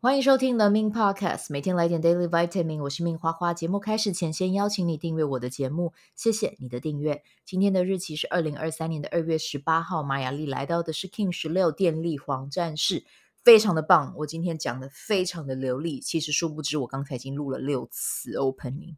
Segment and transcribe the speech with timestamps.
[0.00, 2.80] 欢迎收听 The Min Podcast，每天来点 Daily Vitamin。
[2.82, 3.52] 我是 Min 花花。
[3.52, 7.24] 节目开始前，先邀请你订阅我的节目，谢谢你的订阅。
[7.44, 13.04] 今天的日期是二零二三年的二月十八号，玛雅历来到的是 King 十六电力黄战士，
[13.42, 14.14] 非常的棒。
[14.18, 18.94] 我今天讲的非常的流利，其实殊不知我刚才已经录了六次 Opening，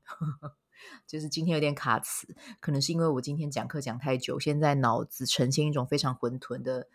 [1.09, 6.89] 就是今天有点卡词，可能是因为我今天讲课讲太久，现在脑子呈现一种非常混沌的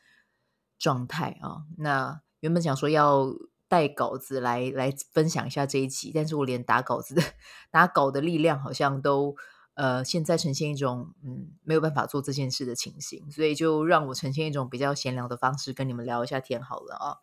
[0.77, 1.63] 状态啊。
[1.79, 3.33] 那原本想说要。
[3.75, 7.21] 带稿子来来分享一下这一集，但是我连打稿子的
[7.69, 9.35] 打稿的力量好像都
[9.73, 17.19] 呃现在呈现一种嗯没有办法做这件事的情形，所以就让我呈现一种比较闲聊的方式跟你们聊一下天好了啊、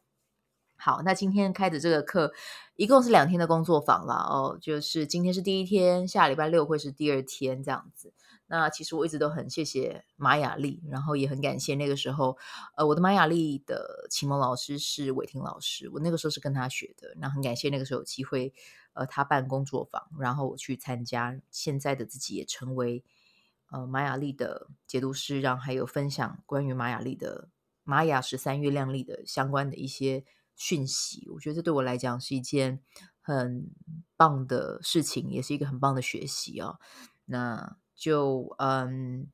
[0.85, 2.33] 好，那今天开的这个课
[2.75, 8.13] 一共是两天的工作坊了哦，就是今天是第一天，下礼拜六会是第二天这样子。
[8.49, 12.37] 那其实我一直都很谢谢玛雅丽，然后也很感谢那个时候，
[12.75, 18.53] 呃，我的玛雅丽的启蒙老师是伟霆老师，我那个时候是跟他学的，那很感谢那个时候有机会，
[18.95, 23.05] 呃，他办工作坊，然后我去参加，现在的自己也成为
[23.71, 27.49] 呃玛雅丽的解读师，然后还有分享关于玛雅丽的
[27.85, 30.25] 玛雅十三月亮历的相关的一些
[30.63, 32.81] 讯息，我觉得这对我来讲是一件
[33.21, 33.71] 很
[34.17, 36.79] 棒的事情，也是一个很棒的学习啊、
[37.25, 37.77] 那。
[37.95, 39.29] 就嗯，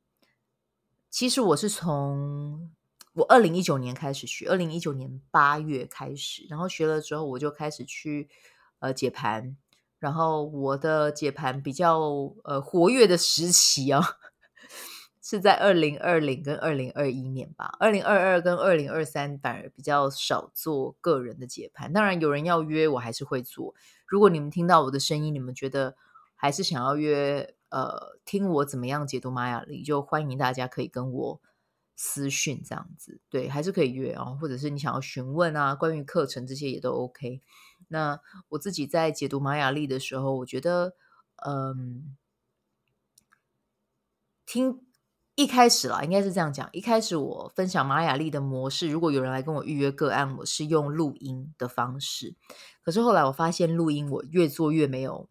[1.08, 2.70] 其实我是从
[3.14, 8.28] 我二零一九年开始学，二零一九年八月开始，然后学了之后，我就开始去
[8.80, 9.56] 呃解盘，
[9.98, 11.98] 然后我的解盘比较
[12.44, 14.02] 呃活跃的时期啊，
[15.28, 23.74] 是在二零二零跟二零二一年吧，二零二二跟二零二三反而比较少做个人的解盘，当然有人要约我还是会做，
[24.06, 25.96] 如果你们听到我的声音，你们觉得
[26.34, 27.54] 还是想要约。
[27.70, 31.40] 呃，听我怎么样解读玛雅历，就欢迎大家可以跟我
[31.94, 37.42] 私讯这样子，对，还是可以约哦，或者是你想要询问啊，关于课程这些也都 OK。
[37.88, 40.94] 那我自己在解读玛雅历的时候，我觉得，
[41.44, 42.16] 嗯，
[44.46, 44.80] 听
[45.38, 52.34] 一开始啦，应该是这样讲，一开始我分享玛雅历的模式，如果有人来跟我预约个案，我是用录音的方式，
[52.82, 55.28] 可是后来我发现录音我越做越没有。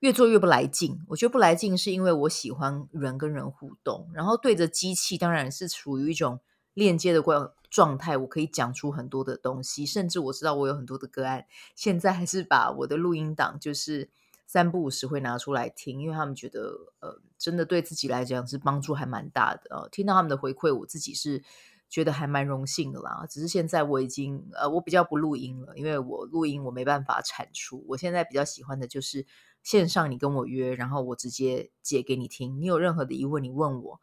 [0.00, 6.40] 越做越不来劲，我觉得不来劲是因为我喜欢人跟人互动，然后对着机器当然是处于一种
[6.74, 11.46] 链接的状状态，我可以讲出很多的东西，甚至我知道我有很多的个案，
[11.76, 14.10] 现在还是把我的录音档就是
[14.46, 21.42] 三不五时会拿出来听，因为他们觉得呃真的对自己来讲是帮助还蛮大的啊，听到他们的回馈，我自己是
[21.88, 23.26] 觉得还蛮荣幸的啦。
[23.28, 29.26] 只是现在我已经呃我比较不录音了，因为我录音我没办法产出，我现在比较喜欢的就是。
[29.62, 32.60] 线上你跟我约，然后我直接解给你听。
[32.60, 34.00] 你有任何的疑问，你问我，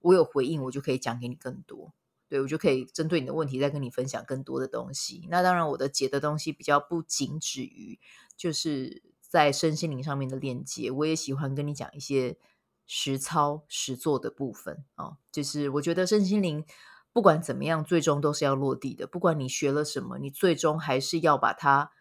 [0.00, 1.92] 我有回应，我就可以讲给你更多。
[2.30, 5.28] 对，我就可以针对你的问题再跟你分享更多的东西。
[5.30, 8.00] 那当然，我的解的东西比较不仅止于
[8.38, 12.38] 就是在身心灵上面的链接，我也喜欢跟你讲一些
[12.86, 15.18] 实操实做的部分、哦。
[15.30, 16.64] 就是我觉得身心灵
[17.12, 19.06] 不管怎么样，最终都是要落地的。
[19.06, 21.92] 不管你学了什么，你最终还是要把它。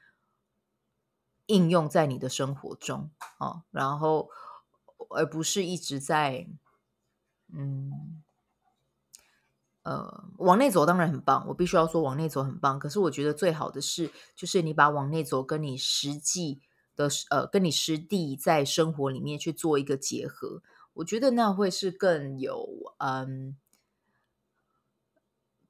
[1.48, 4.32] 应用在你的生活中、哦，然后
[5.12, 6.48] 而不是一直在
[7.54, 8.24] 嗯
[9.84, 12.80] 呃往内走，当然很棒，我必须要说往内走很棒。
[12.80, 16.64] 可是我觉得最好的是，就是你把往内走跟你实际
[16.96, 20.62] 的呃跟你师弟在生活里面去做一个结合，
[20.94, 22.68] 我觉得那会是更有
[23.00, 23.58] 嗯。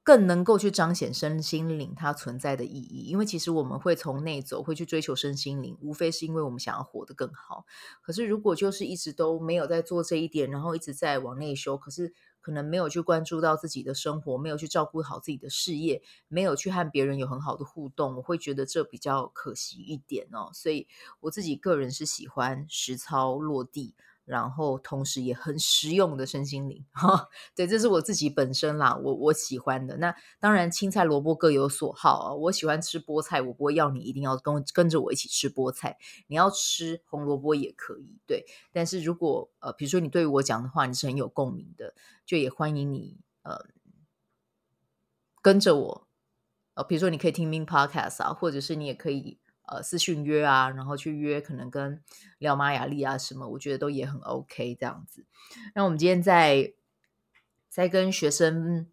[0.06, 7.66] 更能够去彰显身心灵它存在的意义，因为其实我们会从内走，会去追求身心灵，无非是因为我们想要活得更好。
[8.02, 12.14] 可是如果就是一直都没有在做这一点，然后一直在往内修，可是
[12.46, 20.48] 可能没有去关注到自己的生活，没有去照顾好自己的事业，没有去和别人有很好的互动，我会觉得这比较可惜一点哦。
[20.54, 20.86] 所以
[21.18, 23.94] 我自己个人是喜欢实操落地。
[24.26, 29.96] 然后同时也很实用的身心灵，哈， 对，这是我自己本身啦，我我喜欢的。
[29.98, 35.96] 那当然青菜萝卜各有所好啊，我喜欢吃菠菜，我不会要你一定要跟跟着我一起吃菠菜，
[36.26, 38.44] 你要吃红萝卜也可以，对。
[38.72, 41.94] 但是如果呃，比如说你对于我讲的话，你是很有共鸣的，
[42.26, 43.64] 就也欢迎你呃
[45.40, 46.08] 跟着我，
[46.74, 49.38] 呃，比如说你可以听 Min Podcast 啊，或者是你也可以。
[49.66, 52.00] 呃，私讯约啊，然后去约，可能跟
[52.38, 55.24] 聊玛雅历啊什么，我觉得都也很 OK 这样子。
[55.74, 56.72] 那我们今天在
[57.68, 58.86] 在跟学生，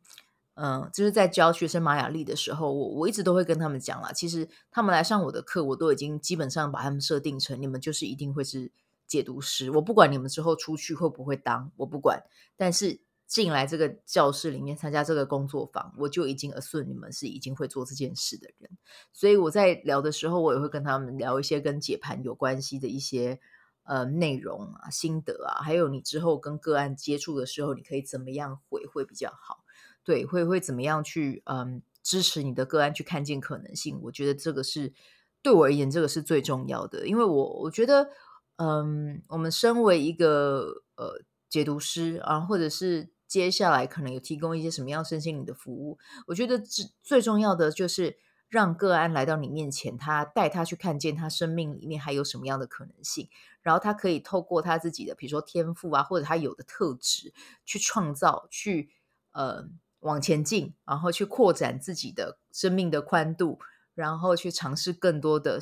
[0.55, 8.71] 嗯、就是在教学生玛雅历的时候，我我一直都会跟他们讲啦，其实他们来上我的课，我都已经基本上把他们设定成，你们就是一定会是
[9.05, 9.69] 解读师。
[9.71, 12.23] 我不管你们之后出去会不会当，我不管，
[12.57, 12.99] 但是
[13.33, 18.69] 进来这个教室里面参加这个工作坊，我就已经 assu 你们是已经会做这件事的人。
[19.11, 23.39] 所以我在聊的时候，我也会跟他们聊一些跟解盘有关系的一些
[23.85, 29.63] 呃内容啊、心得啊，还有你之后跟个案接触的时候，你可以怎么样回会比较好？
[30.03, 33.99] 对，会会怎么样去嗯支持你的个案去看见可能性？
[34.03, 34.93] 我觉得这个是
[35.41, 38.11] 对我而言，这个是最重要的，因为我我觉得
[38.57, 45.97] 嗯，我们身为一个呃解读师啊，或者是接下来可能有提供一些什么样身心灵的服务，
[46.27, 48.15] 我觉得最最重要的就是
[48.47, 53.27] 让个案来到你面前，他带他去看见他生命里面还有什么样的可能性，
[53.63, 57.33] 然后他可以透过他自己的，比如说天赋啊，或者他有的特质，
[57.65, 58.91] 去创造，去
[59.31, 59.67] 呃
[60.01, 63.57] 往前进，然后去扩展自己的生命的宽度，
[63.95, 65.59] 然后去尝试更多的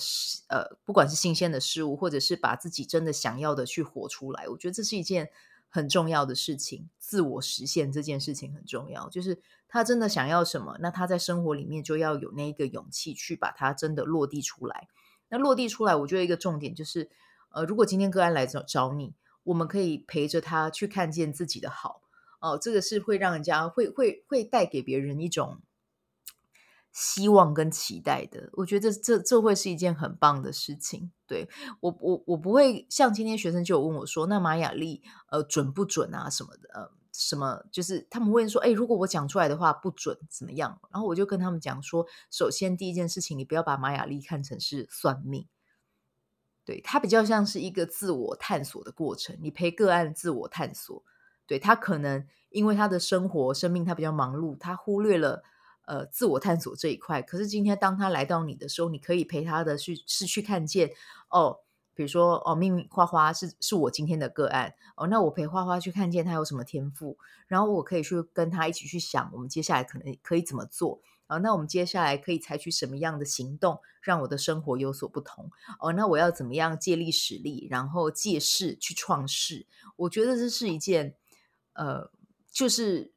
[0.50, 5.29] 呃，不管是新鲜的事物，或者是把自己真的想要的去活出来，我觉得这是一件。
[5.71, 9.09] 很重要的事情，自我实现这件事情很重要。
[9.09, 14.88] 就是他真的想要什么，那他在生活里面就要有那一个勇气去把它真的落地出来。
[15.29, 17.09] 那落地出来，我觉得一个重点就是，
[17.51, 22.01] 呃，如果今天个案来找找你，我们可以陪着他去看见自己的好。
[22.41, 25.62] 哦、这个是会让人家会会会带给别人一种。
[26.91, 31.09] 希望跟期待的，我觉得这这会是一件很棒的事情。
[31.25, 31.47] 对，
[31.79, 40.81] 我我我不会像今天学生就有问我说，那马雅历呃准不准啊什么的，呃什么就是他们问说，诶，如果我讲出来的话不准怎么样？
[40.91, 45.47] 然后我就跟他们讲说，首先第一件事情，你不要把马雅历看成是算命，
[46.65, 51.01] 对，它比较像是一个自我探索的过程，你陪个案自我探索，
[51.47, 55.41] 对，他可能因为他的生活生命他比较忙碌，他忽略了。
[55.85, 60.91] 呃，自我探索这一块，可是今天当他来到你的时候，你可以陪他的去是去看见
[61.29, 61.59] 哦，
[61.93, 67.17] 比如说哦，命运花花是是我今天的个案哦，那我陪花花去看见他有什么天赋，
[67.47, 71.01] 然后我可以去跟他一起去想，我们接下来可能可以怎么做、
[71.41, 75.49] 那我们接下来可以采取什么样的行动，让我的生活有所不同
[75.79, 75.91] 哦？
[75.93, 79.65] 那我要怎么样借力使力，然后借势去创势？
[79.97, 81.15] 我觉得这是一件
[81.73, 82.09] 呃，
[82.49, 83.11] 就是。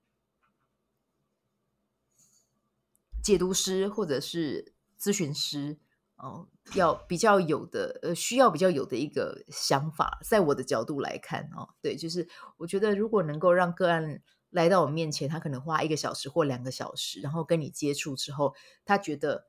[3.24, 5.78] 解读师或者是咨询师，
[6.16, 12.28] 哦，要比较有的，呃，需要比较有的一个想法，在我的角度来看，哦，对，就是
[12.58, 18.54] 我觉得如果能够让个案来到我面前，他可能花一个小时或两个小时，然后跟你接触之后，
[18.84, 19.46] 他觉得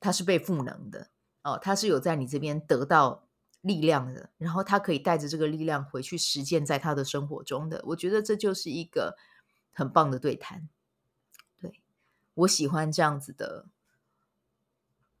[0.00, 1.10] 他是被赋能的，
[1.44, 3.28] 哦，他是有在你这边得到
[3.60, 9.16] 力量的，然后他可以带着这个力量回去实践在他的生活中的，我觉得这就是一个
[9.72, 10.68] 很棒的对谈。
[12.34, 13.66] 我喜欢这样子的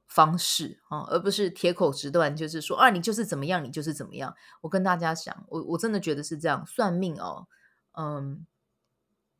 [0.06, 4.34] 方式啊，而不是铁口直断，就是说啊，你就是怎么样，你就是怎么样。
[4.62, 6.66] 我跟大家讲，我我真的觉得是这样。
[6.66, 7.46] 算命哦，
[7.92, 8.46] 嗯，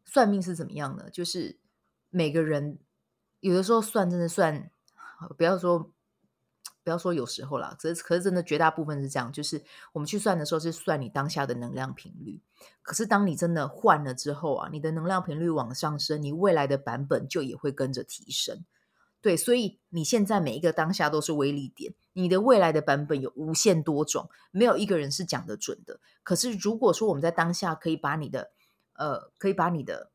[0.05, 1.11] 算命是怎么样的？
[1.11, 1.59] 就是
[2.11, 2.79] 每个人
[3.41, 4.71] 有的时候算真的算，
[5.37, 5.91] 不要说。
[6.85, 9.63] 不要说有时候啦，可是可是真的绝大部分是这样，就是
[9.93, 12.41] 我们去算的时候是算你当下的能量频率。
[12.83, 18.65] 可是当你真的换了之后啊，你的能量频率往上升，你未来的版本就也会跟着提升。
[19.21, 26.01] 对，所以你现在每一个当下都是威力点，你的未来的版本有无限多种，没有一个人是讲得准的。
[26.25, 28.51] 可是如果说我们在当下可以把你的
[28.95, 30.11] 呃，可以把你的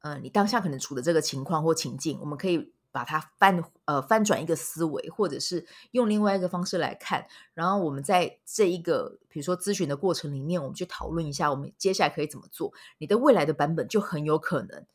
[0.00, 2.74] 呃，你当下可能处的这个情况或情境，我们可以。
[2.92, 12.72] 把它翻呃翻转一个思维，或者是用另外一个方式来看，然后我们在这一个比如说咨询的过程里面，我们去讨论一下，我们接下来可以怎么做。
[12.98, 14.86] 你的未来的版本就很有可能，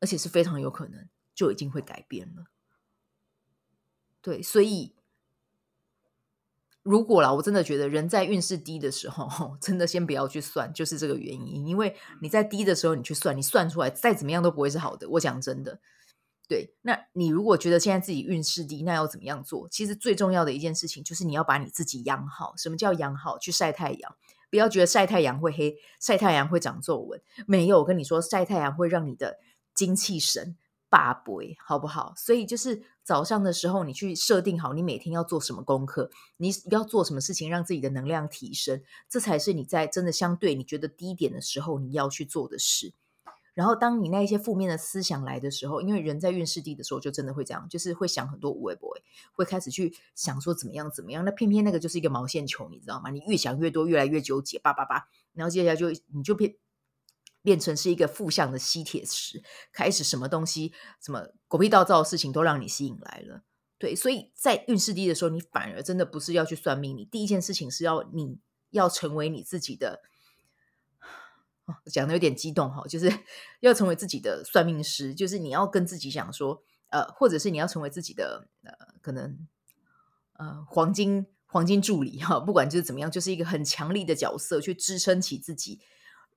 [0.00, 2.46] 而且是非常有可能就已经会改变了。
[4.20, 4.94] 对，所以
[6.82, 11.66] 如果啦，我真的觉得人在运势低的时候， 真的先不要去算，就是这个原因。
[11.66, 15.08] 因为你在低的时候，你去算，你算出来再怎么样都不会是好的。
[15.10, 15.80] 我讲真的。
[16.52, 19.66] 对，那你如果觉得现在自己运势低，那要怎么样做？
[19.70, 22.52] 其实最重要的一件事情就是你要把你自己养好。
[22.58, 23.38] 什么叫养好？
[23.38, 24.16] 去晒太阳，
[24.50, 27.18] 不要觉得晒太阳会黑，晒太阳会长皱纹。
[27.46, 29.38] 没有，我跟你说，晒太阳会让你的
[29.74, 30.54] 精气神
[30.90, 32.12] 拔杯，好不好？
[32.18, 42.92] 所以就是早上的时候，你去设定好你每天要做什么功课，你要做什么事情让自己的能量提升，这才是你在真的相对你觉得低点的时候你要去做的事。
[43.54, 48.98] 然后，当你那一些负面的思想来的时候，因为人在运势低的时候，就真的会这样，就是会想很多无谓 boy，
[49.32, 51.22] 会开始去想说怎么样怎么样。
[51.22, 53.10] 那偏偏那个就是一个毛线球，你知道吗？
[53.10, 56.54] 你越想越多，越来越纠结，叭叭叭，然后接下来就你就变
[57.42, 63.42] 变成是一个负向的吸铁石，开始什么东西、什么狗屁倒灶的事情都让你吸引来了。
[63.76, 68.38] 对，所以在运势低的时候，你反而真的不是要去算命，你第一件事情是要你
[68.70, 70.00] 要成为你自己的。
[71.86, 73.12] 讲的有点激动哈，就是
[73.60, 79.46] 要成为自己的算命师，就是你要跟自己讲说，呃，或者是你要成为自己的呃，可能
[80.34, 85.80] 呃黄金黄金助理哈，不管就是怎么样，就是一个很强力的角色去支撑起自己，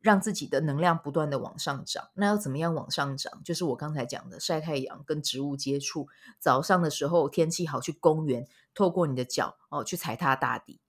[0.02, 2.10] 让自己的能量不断的往上涨。
[2.14, 3.42] 那要怎么样往上涨？
[3.44, 6.08] 就是我刚才讲的晒太阳、跟植物接触，
[6.40, 10.80] 早上的时候天气好去公园，透过你的脚哦去踩踏大地，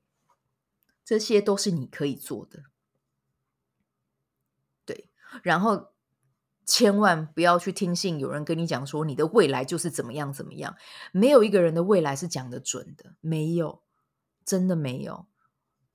[1.05, 2.65] 这些都是你可以做的。
[5.47, 5.91] 然后
[6.65, 10.75] 千万不要去听信有人跟你讲说你的未来就是怎么样怎么样，
[11.13, 13.81] 没有一个人的未来是讲得准的，没有，
[14.45, 15.27] 真的没有。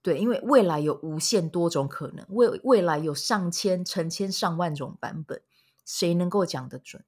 [0.01, 5.41] 对，因为未来有无限多种可能，未未来有上千、成千上万种版本，
[5.83, 7.03] 谁能够讲得准？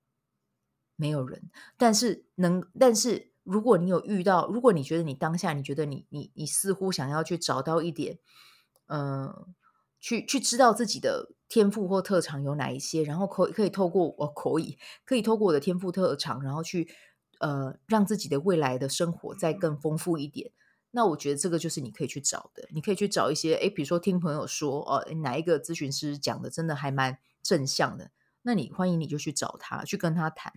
[0.97, 1.49] 没有人。
[1.77, 8.19] 但是能，但是如果你有遇到，如果你觉得你当下，你觉得你你你似乎想要去找到一点，
[8.87, 9.47] 嗯、
[10.03, 16.93] 去去知道自己的天赋或特长有哪一些，然后可可以透过我、可以可以透过我的天赋特长，然后去
[17.39, 20.51] 呃让自己的未来的生活再更丰富一点。
[20.91, 30.51] 那我觉得这个就是你可以去找的，你可以去找一些诶，比如说听朋友说哦，哪一个咨询师讲的真的还蛮正向的，那你欢迎你就去找他，去跟他谈，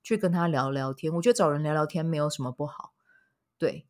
[0.00, 1.12] 去跟他聊聊天。
[1.14, 2.92] 我觉得找人聊聊天没有什么不好，
[3.58, 3.84] 对，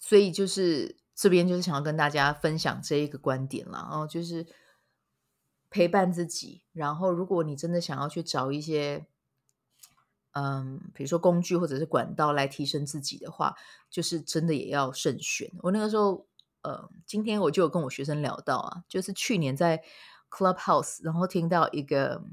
[0.00, 0.99] 所以就是。
[1.20, 4.46] 这边就是想要跟大家分享这一个观点啦，哦，就是
[5.68, 6.62] 陪伴自己。
[6.72, 9.06] 然后，如果你真的想要去找一些，
[10.32, 13.54] 嗯，比如说工具或者是管道来提升自己的话，
[13.90, 15.52] 就是真的也要慎选。
[15.58, 16.26] 我那个时候，
[16.62, 19.84] 呃，今天我就有跟我学生聊到啊，就是去年在
[20.30, 22.24] Clubhouse，然后听到一个。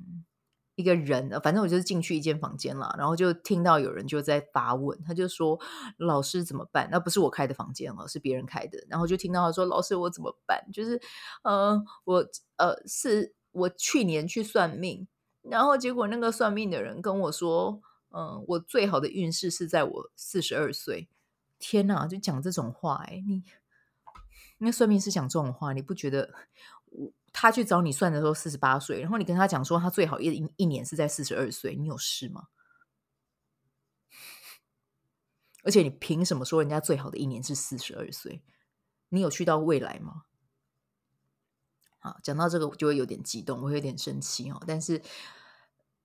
[0.77, 5.59] 一个人，反正我就是进去一间房间了，然后就听到有人就在发问，他就说
[5.97, 8.77] ：“老师怎么办？”那不是我开的房间哦，是别人开的。
[8.87, 10.69] 然后就听到他说：“老师，我怎么办？
[10.71, 11.01] 就是，
[11.41, 15.07] 呃，我呃是我去年去算命，
[15.41, 17.81] 然后结果那个算命的人跟我说，
[18.11, 21.09] 嗯、我最好的运势是在我四十二岁。
[21.57, 23.41] 天哪，就讲这种话，哎，你
[24.59, 26.35] 那算命是讲这种话，你不觉得？”
[27.39, 32.47] 他去找你算的时候四十八岁，然后你跟他讲说他最好一一年是在四十二岁，你有事吗？
[35.63, 38.41] 而且你凭什么说人家最好的一年是四十二岁？
[39.09, 40.23] 你有去到未来吗？
[41.99, 45.03] 好，讲到这个我就会有点激动，我有点生气哦，但是。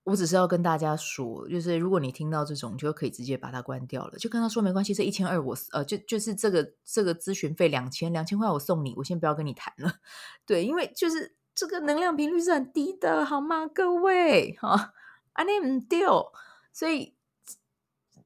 [0.04, 10.00] 我只是要跟大家说，就是如果你听到这种，就可以直接把它关掉了，就跟他说没关系，这一千二我呃，就就是这个这个咨询费两千两千块我送你，我先不要跟你谈了，
[10.44, 13.68] 对，因为就是这个能量频率是很低的，好吗？
[13.68, 14.92] 各位哈，
[15.34, 16.00] 啊你唔对，
[16.72, 17.14] 所以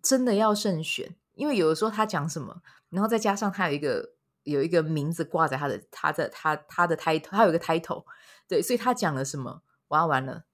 [0.00, 4.14] 真的要慎选，因为有的时候他讲什么，然后再加上他有一个
[4.45, 8.04] 有一个名字挂在他的他的他他的 title，他有一个 title，
[8.49, 10.45] 对，所以他讲了什么，完完了。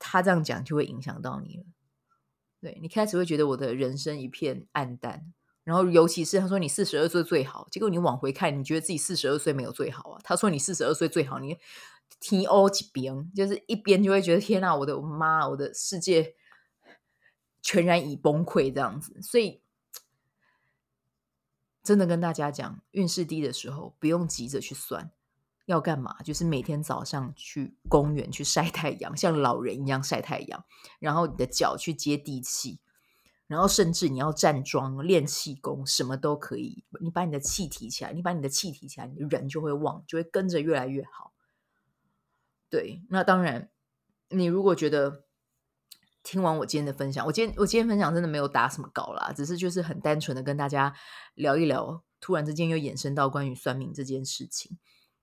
[0.00, 1.64] 他这样讲就会影响到你了，
[2.60, 10.20] 对，你开始会觉得我的人生一片暗淡，然后尤其是他说你四十二岁最好，结果你往回看，你觉得自己四十二岁没有最好啊？
[10.24, 11.58] 他说你四十二岁最好，你
[12.18, 16.34] 天黑一边就是一边就会觉得天哪，我的妈，我的世界
[17.60, 19.60] 全然已崩溃这样子，所以
[21.82, 25.12] 真的跟大家讲，运势低的时候不用急着去算。
[25.70, 26.20] 要干嘛？
[26.22, 30.64] 就是每天早上去公园去晒太阳，像老人一样晒太阳，
[30.98, 32.80] 然后你的脚去接地气，
[33.46, 36.84] 然后甚至你要站桩练气功，什么都可以。
[37.00, 41.32] 你把你的气提起来，你把你的气提起来，你人就会旺，就会跟着越来越好。
[42.68, 43.70] 对，那当然，
[44.28, 45.24] 你如果觉得
[46.22, 50.94] 听完我今天的分享，我今天我今天分享真的没有打什么稿啦，只是就是很单纯的跟大家
[51.34, 54.78] 聊一聊，突然之间又衍生到关于算命这件事情。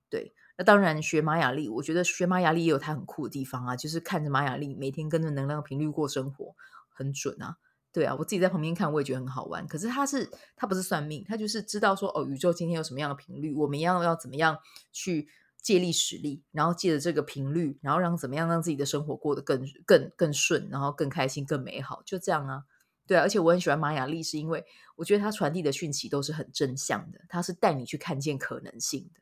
[0.10, 6.56] 对，那当然学玛雅历，我觉得学玛雅历也有它很酷的地方啊，就是看着玛雅历，每天跟着能量频率过生活，
[6.90, 7.58] 很准啊。
[7.92, 9.66] 对啊，我自己在旁边看，我也觉得很好玩。
[9.68, 14.60] 可是它是，它不是算命，它就是知道说，哦，宇宙今天有什么样的频率，我们要要怎么样
[14.92, 15.28] 去
[15.62, 22.64] 借力使力，然后借着这个频率，然后让怎么样让自己的生活过得更更更顺，然后更开心、更美好，就这样啊。
[23.08, 24.64] 对啊，而且我很喜欢玛雅历，是因为
[24.98, 29.22] 我觉得它传递的讯息都是很正向的，它是带你去看见可能性的。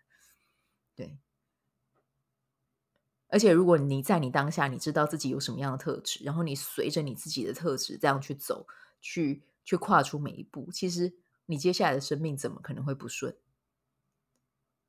[0.95, 1.19] 对，
[3.27, 8.65] 而且如果你在你当下，你知道自己有什么样的特质，然后你随着你自己的特质这样去走，
[9.01, 11.13] 去去跨出每一步，其实
[11.47, 13.35] 你接下来的生命怎么可能会不顺？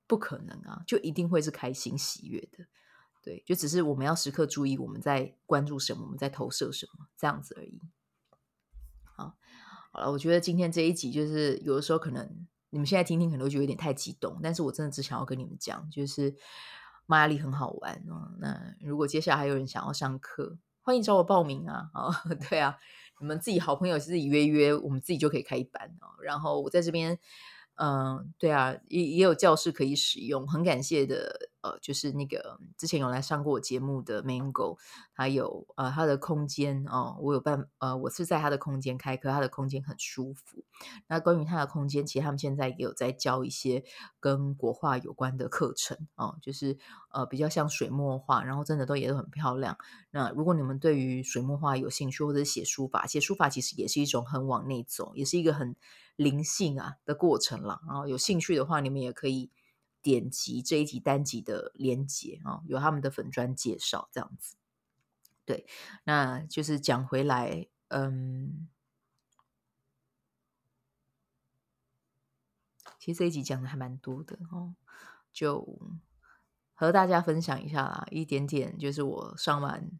[0.07, 2.67] 不可能啊，就一定会是开心喜悦的。
[3.21, 7.81] 对，就只是我们要时刻注意我们在关注什么，我们在投射什么，这样子而已。
[9.03, 9.37] 好，
[9.91, 12.47] 好了，我觉得今天这一集就是有的时候可能。
[12.77, 16.37] 你们现在听听可能就有点太激动，但是我真的只想要跟你们讲，就是
[17.07, 18.37] 玛雅历很好玩哦。
[18.39, 21.89] 那如果接下来还有人想要上课，欢迎找我报名啊！
[21.95, 22.15] 哦，
[22.51, 22.77] 对啊，
[23.19, 26.23] 你们自己好朋友自己约约，我们自己就可以开一班哦。
[26.23, 27.19] 然后我在这边。
[27.79, 31.51] 嗯，对啊，也也有教室可以使用，很感谢的。
[31.67, 34.79] 呃，就是那个之前有来上过我节目的 Mango，
[35.13, 40.63] 还有呃他的空间哦，我有办呃，我是在他的空间开课，他的空间很舒服。
[41.09, 43.85] 那关于他的空间，其实他们现在也有在教一些
[44.21, 46.79] 跟国画有关的课程哦，就是
[47.11, 49.77] 呃比较像水墨画，然后真的都也都很漂亮。
[50.13, 55.75] 那如果你们对于水墨画有兴趣，或者写书法，写书法其实也是一种很往内走，也是一个很
[56.15, 57.81] 灵性啊的过程啦。
[57.87, 59.51] 然后有兴趣的话，你们也可以。
[60.07, 64.55] 点击这一集单集的连结啊，有他们的粉专介绍这样子。
[65.45, 65.67] 对，
[66.05, 68.69] 那就是讲回来，嗯，
[73.01, 74.77] 其实这一集讲的还蛮多的哦，
[75.33, 75.77] 就
[76.73, 79.91] 和大家分享一下啦，一点点就是我上完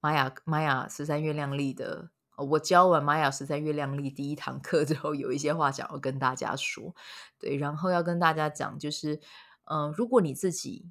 [0.00, 2.10] 玛雅玛雅十三月亮历的。
[2.44, 6.94] 我教完玛雅十三月亮历第一堂课之后，有一些话想要跟大家说，
[7.38, 9.20] 对，然后要跟大家讲，就是，
[9.64, 10.90] 嗯、呃，如果你自己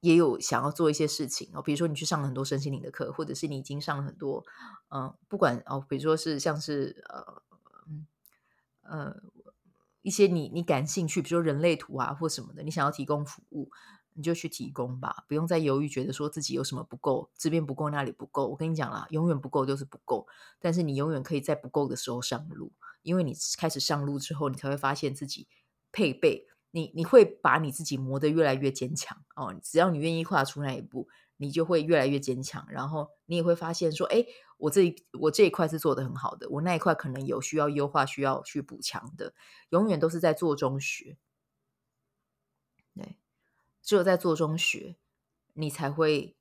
[0.00, 4.44] 也有想要做一些事情哦，比如说你去上了很多身心灵的课，或者是你已经上了很多，
[4.88, 7.42] 嗯、呃，不管哦，比如说是像是呃，
[8.82, 9.16] 呃，
[10.02, 13.70] 一些你你感兴趣，比如说人类图啊或什么的，你想要提供服务。
[14.14, 18.46] 你就去提供吧，不用再犹豫，觉得说自己有什么不够，这边不够，那里不够。
[18.46, 20.26] 我跟你讲啦，永远不够就是不够，
[20.60, 25.48] 但是你永远可以在不够的时候上路，因为你开始上路之后，你才会发现自己
[25.90, 29.54] 配备，你你会把你自己磨得越来越坚强哦。
[29.62, 34.24] 只要你愿意跨出那一步，你就会越来越坚强，然后你也会发现说，哎，
[34.58, 39.34] 我这我这一块是做得很好的，我那一块可能有需要优化、需要去补强的，
[39.70, 41.18] 永远都是在做中学。
[42.94, 43.16] 对。
[43.84, 44.96] 只有在做中学，
[45.52, 46.34] 你才会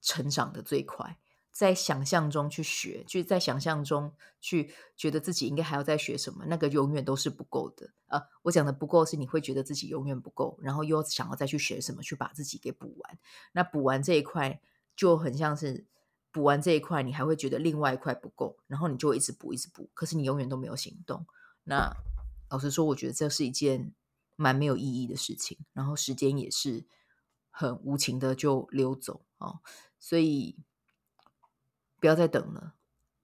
[0.00, 1.18] 成长的最快。
[1.50, 7.90] 在想象中去学，就在想象中去觉得自己应该还要再学什么，那个永远都是不够的。
[8.06, 13.18] 呃，我讲的不够是你会觉得自己永远不够，然后又想要再去学什么，去把自己给补完。
[13.50, 14.60] 那补完这一块
[14.94, 15.84] 就很像是
[16.30, 19.90] 补完这一块，你还会觉得另外一块不够，然后你就一直补，一直补。
[19.94, 21.26] 可是你永远都没有行动。
[21.64, 21.92] 那
[22.50, 23.92] 老实说，我觉得这是一件。
[24.40, 26.86] 蛮没有意义的事情，然后时间也是
[27.50, 29.58] 很无情的就溜走哦，
[29.98, 30.56] 所以
[31.98, 32.74] 不要再等了，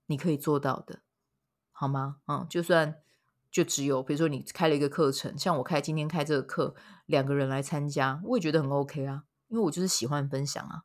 [0.06, 1.02] 你可以做到的，
[1.70, 2.16] 好吗？
[2.26, 2.96] 嗯，就算
[3.48, 6.74] 就只有比如说你开了一个课程，像我开今天开这个课，
[7.06, 10.82] 两个人来参加，我也觉得很 OK 啊，因为我就是喜欢分享啊，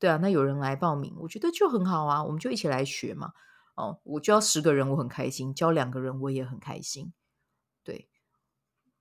[0.00, 3.32] 对啊，那有人来报名，我觉得就很好啊，我们就一起来学嘛，
[3.76, 7.12] 哦，我教十个人我很开心，教两个人我也很开心，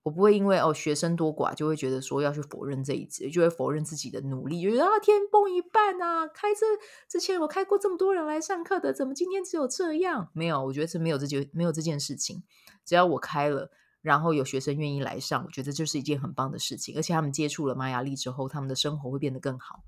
[0.07, 6.25] 我不会因为哦学生多寡就会觉得说要去否认这一节，就会否认自己的努力，就觉得啊天崩一半啊！
[6.27, 6.65] 开这
[7.09, 10.31] 之前我开过这么多人来上课的，怎么今天只有这样？
[10.33, 12.41] 没有，我觉得是没有这件没有这件事情。
[12.85, 13.69] 只要我开了，
[14.01, 16.95] 然后有学生愿意来上，我觉得就是一件很棒的事情。
[16.95, 19.83] 而且他们接触了玛雅历之后，他们的生活会变得更好。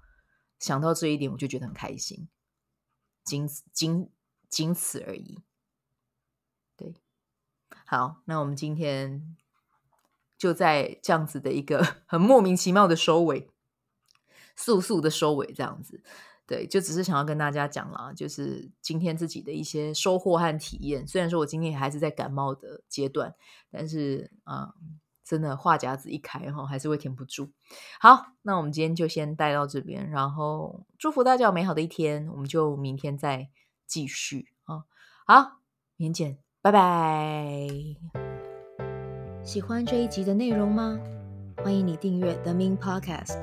[0.59, 2.27] 想到这一点，我就觉得很开心。
[3.23, 4.09] 仅仅
[4.49, 5.39] 仅此而已。
[6.75, 6.93] 对，
[7.85, 9.37] 好，那我们今天。
[10.39, 13.51] 就在这样子的一个 很莫名其妙的收尾，
[14.55, 16.01] 速速的收尾，这样子，
[16.47, 21.05] 对，就只是想要跟大家讲啦，就是今天自己的一些收获和体验。
[21.05, 23.35] 虽然说我今天还是在感冒的阶段，
[23.69, 24.73] 但是啊、
[25.25, 27.51] 真的话匣子一开哈，还是会停不住。
[27.99, 33.49] 好，那我们今天就先带到这边，然后祝福大家有美好的一天，我们就明天再
[33.85, 34.85] 继续啊。
[35.27, 35.59] 好，
[35.97, 38.28] 明天见，拜拜。
[39.49, 40.99] 喜欢这一集的内容吗？
[41.63, 43.35] 欢迎你订阅 The Min Podcast，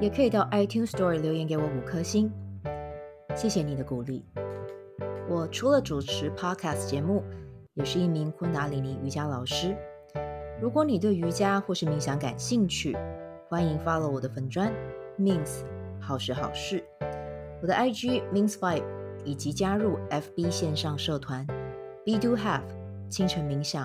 [0.00, 2.30] 也可以到 iTunes Store 留言给我五颗星，
[3.34, 4.24] 谢谢你的鼓励。
[5.28, 7.24] 我除了主持 Podcast 节目，
[7.74, 9.76] 也是一名昆达里尼瑜伽老师。
[10.60, 12.96] 如果你对瑜伽或是冥想感兴趣，
[13.48, 14.72] 欢迎 follow 我的粉砖
[15.18, 15.64] Mins
[15.98, 16.84] 好时好事，
[17.60, 18.84] 我的 IG Mins Vibe，
[19.24, 21.44] 以及加入 FB 线上社团
[22.06, 22.62] Be Do Have
[23.08, 23.84] 清晨冥想。